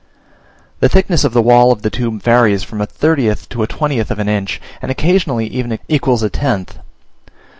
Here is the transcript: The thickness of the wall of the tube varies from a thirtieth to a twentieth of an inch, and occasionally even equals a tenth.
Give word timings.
The 0.79 0.89
thickness 0.89 1.23
of 1.23 1.33
the 1.33 1.43
wall 1.43 1.71
of 1.71 1.83
the 1.83 1.91
tube 1.91 2.23
varies 2.23 2.63
from 2.63 2.81
a 2.81 2.87
thirtieth 2.87 3.47
to 3.49 3.61
a 3.61 3.67
twentieth 3.67 4.09
of 4.09 4.17
an 4.17 4.27
inch, 4.27 4.59
and 4.81 4.89
occasionally 4.89 5.45
even 5.45 5.77
equals 5.87 6.23
a 6.23 6.29
tenth. 6.31 6.79